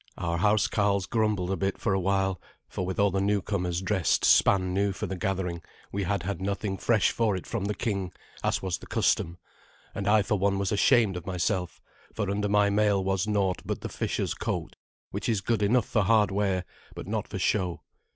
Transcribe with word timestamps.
Our 0.17 0.39
housecarls 0.39 1.05
grumbled 1.05 1.51
a 1.51 1.55
bit 1.55 1.77
for 1.77 1.93
a 1.93 1.99
while, 1.99 2.41
for 2.67 2.83
with 2.87 2.99
all 2.99 3.11
the 3.11 3.21
newcomers 3.21 3.83
dressed 3.83 4.25
span 4.25 4.73
new 4.73 4.93
for 4.93 5.05
the 5.05 5.15
gathering, 5.15 5.61
we 5.91 6.01
had 6.05 6.23
had 6.23 6.41
nothing 6.41 6.75
fresh 6.79 7.11
for 7.11 7.35
it 7.35 7.45
from 7.45 7.65
the 7.65 7.75
king, 7.75 8.11
as 8.43 8.63
was 8.63 8.79
the 8.79 8.87
custom, 8.87 9.37
and 9.93 10.07
I 10.07 10.23
for 10.23 10.39
one 10.39 10.57
was 10.57 10.71
ashamed 10.71 11.17
of 11.17 11.27
myself, 11.27 11.79
for 12.15 12.31
under 12.31 12.49
my 12.49 12.71
mail 12.71 13.03
was 13.03 13.27
naught 13.27 13.61
but 13.63 13.81
the 13.81 13.89
fisher's 13.89 14.33
coat, 14.33 14.75
which 15.11 15.29
is 15.29 15.39
good 15.39 15.61
enough 15.61 15.85
for 15.85 16.01
hard 16.01 16.31
wear, 16.31 16.65
but 16.95 17.05
not 17.05 17.27
for 17.27 17.37
show. 17.37 17.83